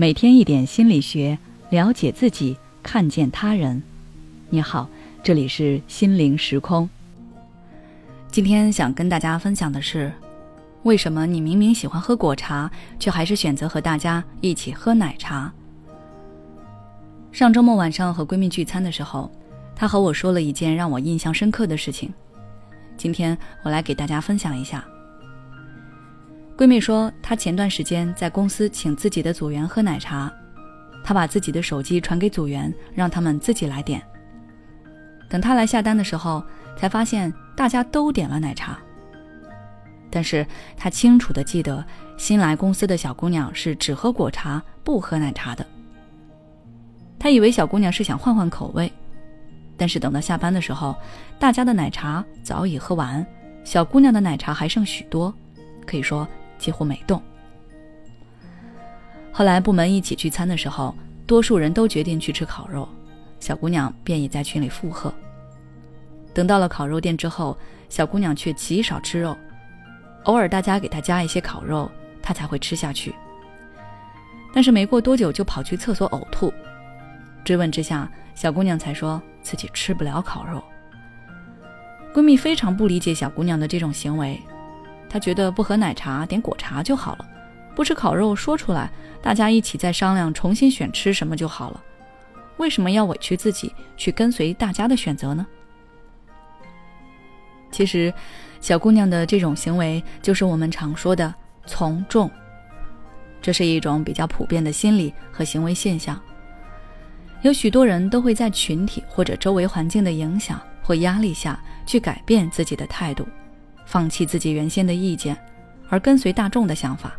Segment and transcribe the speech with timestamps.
[0.00, 1.36] 每天一点心理学，
[1.70, 3.82] 了解自己，看见他人。
[4.48, 4.88] 你好，
[5.24, 6.88] 这里是心灵时空。
[8.30, 10.12] 今天想跟大家分享的是，
[10.84, 12.70] 为什么你明明喜欢喝果茶，
[13.00, 15.52] 却还是选择和大家一起喝奶茶？
[17.32, 19.28] 上周末晚上和闺蜜聚餐的时候，
[19.74, 22.14] 她和我说了一件让我印象深刻的事情。
[22.96, 24.84] 今天我来给大家分享一下。
[26.58, 30.28] 闺蜜说，她前段时间在公司请自己的组员喝奶茶，
[31.04, 34.02] 她把自己的手机传给组员，让他们自己来点。
[35.28, 36.42] 等她来下单的时候，
[36.76, 38.76] 才发现大家都点了奶茶。
[40.10, 40.44] 但是
[40.76, 41.84] 她清楚的记得，
[42.16, 45.64] 新来公司的小姑娘是只喝果茶不喝奶茶的。
[47.20, 48.92] 她以为小姑娘是想换换口味，
[49.76, 50.96] 但是等到下班的时候，
[51.38, 53.24] 大家的奶茶早已喝完，
[53.62, 55.32] 小姑娘的奶茶还剩许多，
[55.86, 56.26] 可以说。
[56.58, 57.22] 几乎没动。
[59.32, 60.94] 后来部门一起聚餐的时候，
[61.26, 62.88] 多数人都决定去吃烤肉，
[63.38, 65.12] 小姑娘便已在群里附和。
[66.34, 67.56] 等到了烤肉店之后，
[67.88, 69.36] 小姑娘却极少吃肉，
[70.24, 71.90] 偶尔大家给她加一些烤肉，
[72.22, 73.14] 她才会吃下去。
[74.52, 76.52] 但是没过多久就跑去厕所呕吐，
[77.44, 80.62] 追问之下，小姑娘才说自己吃不了烤肉。
[82.14, 84.40] 闺蜜非常不理解小姑娘的这种行为。
[85.08, 87.28] 他觉得不喝奶茶点果茶就好了，
[87.74, 88.90] 不吃烤肉说出来，
[89.22, 91.82] 大家一起再商量重新选吃什么就好了。
[92.58, 95.46] 为什么要委屈自己去跟随大家的选择呢？
[97.70, 98.12] 其实，
[98.60, 101.32] 小姑娘的这种行为就是我们常说的
[101.66, 102.30] 从众，
[103.40, 106.20] 这是一种比较普遍的心理和行为现象。
[107.42, 111.56] 有许多人都会在群体或者周围环境的影响或压力下
[111.86, 113.24] 去改变自己的态度。
[113.88, 115.34] 放弃自己原先的意见，
[115.88, 117.14] 而跟随大众的想法。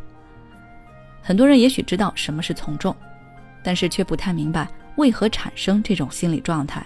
[1.20, 2.96] 很多人也许知道什么是从众，
[3.64, 6.86] 但是却不太明白为何产生这种心理状态。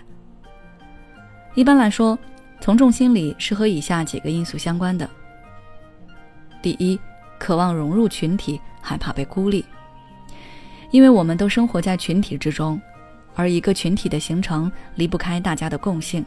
[1.54, 2.18] 一般来说，
[2.62, 5.08] 从众心理是和以下几个因素相关的：
[6.62, 6.98] 第一，
[7.38, 9.66] 渴望融入群体，害怕被孤立。
[10.92, 12.82] 因为我们都生活在群体之中，
[13.36, 16.24] 而一个群体的形成离不开大家的共性。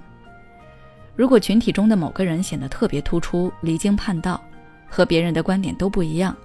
[1.16, 4.41] 如果群体中的某个人显得特别突出、离经叛道，
[4.87, 6.37] 和别人的观点都不一样，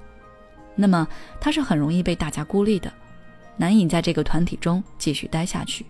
[0.75, 1.05] 那么
[1.39, 2.91] 他是很容易被大家孤立的，
[3.57, 5.85] 难以在这个团体中继续待下去。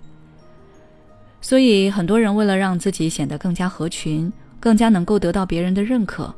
[1.40, 6.34] 所以，很多人为了让自己显得更加合群，更加能够得到别人的认可，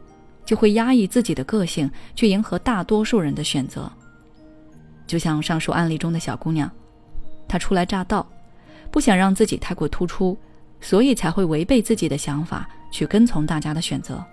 [0.45, 3.89] 就会压抑自己的个性，去迎合大多数人的选择。
[5.07, 6.69] 就像上述案例中的小姑娘，
[7.47, 8.25] 她初来乍到，
[8.91, 10.37] 不想让自己太过突出。
[10.83, 14.23] 所以才会违背自己的想法去跟从大家的选择。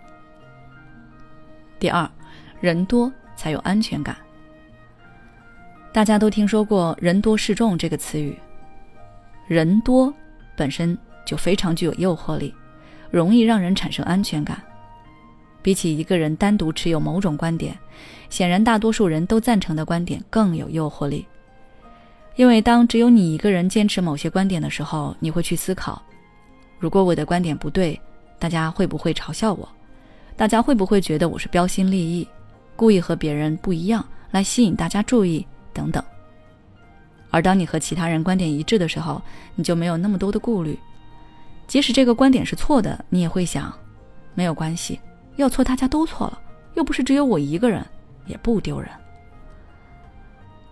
[1.79, 2.11] 第二，
[2.61, 4.17] 人多才有安全感。
[5.93, 8.37] 大家都听说过“人多势众”这个词语，
[9.47, 10.13] 人多
[10.57, 12.53] 本身就非常具有诱惑力，
[13.13, 14.61] 容易让人产生安全感。
[15.63, 17.79] 比起一个人单独持有某种观点，
[18.29, 21.25] 显然大多数人都赞成的观点更有诱惑力。
[22.35, 26.03] 因为当只有你一个人坚持某些观点的时候，你会去思考。
[26.81, 28.01] 如果我的观点不对，
[28.39, 29.69] 大家会不会嘲笑我？
[30.35, 32.27] 大家会不会觉得我是标新立异，
[32.75, 36.03] 故意和别人不一样来吸引大家注意等等？
[37.31, 39.21] 而当你和其他人观点一致的时候，
[39.55, 40.77] 你就没有那么多的顾虑。
[41.67, 43.71] 即使这个观点是错的，你也会想，
[44.35, 44.99] 没有关系，
[45.37, 46.41] 要错大家都错了，
[46.77, 47.85] 又不是只有我一个人，
[48.25, 48.91] 也不丢人。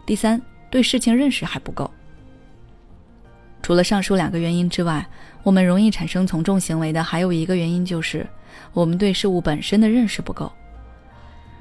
[0.06, 1.88] 第三，对事情认识还不够。
[3.68, 5.06] 除了上述两个原因之外，
[5.42, 8.26] 我们容易产生从众行为的还有一个原因就是，
[8.72, 10.50] 我们对事物本身的认识不够。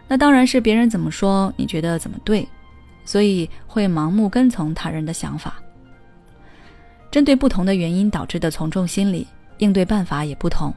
[0.08, 2.48] 那当然是别人怎么说，你觉得怎么对，
[3.04, 5.56] 所以会盲目跟从他人的想法。
[7.12, 10.74] 针对不同的原因导致的从众心理，应对办法也不同。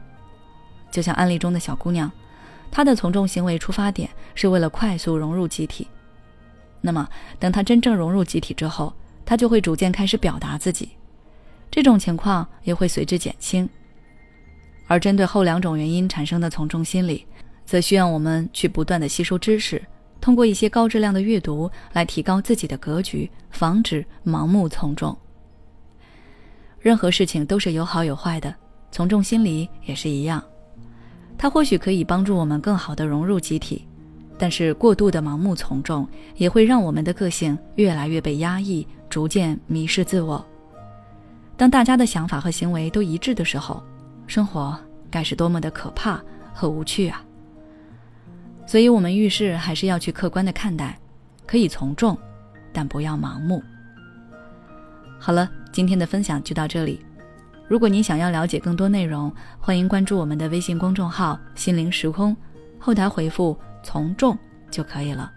[0.90, 2.10] 就像案例中的小姑娘，
[2.72, 5.86] 她的从众行为出发点是为了快速融入集体。
[6.80, 8.92] 那么，等她真正融入集体之后，
[9.24, 10.88] 她就会逐渐开始表达自己。
[11.70, 13.68] 这种情况也会随之减轻，
[14.86, 17.24] 而针对后两种原因产生的从众心理，
[17.64, 19.80] 则需要我们去不断的吸收知识，
[20.20, 25.16] 通过一些高质量的阅读来提高自己的格局，防止盲目从众。
[26.80, 28.52] 任何事情都是有好有坏的，
[28.90, 30.42] 从众心理也是一样，
[31.38, 33.86] 它或许可以帮助我们更好的融入集体，
[34.36, 40.44] 但是过度的盲目从众也会让我们的个性越来越被压抑，逐渐迷失自我。
[41.60, 43.82] 当大家的想法和行为都一致的时候，
[44.26, 44.74] 生活
[45.10, 46.18] 该是多么的可怕
[46.54, 47.22] 和无趣啊！
[48.66, 50.98] 所以，我们遇事还是要去客观的看待，
[51.46, 52.16] 可以从众，
[52.72, 53.62] 但不要盲目。
[55.18, 57.04] 好了，今天的分享就到这里。
[57.68, 62.34] 如果您想要了解更多内容，欢迎关注我们的微信公众号“心灵时空”，
[62.80, 63.54] 后台回复
[63.84, 64.34] “从众”
[64.72, 65.30] 就可以了。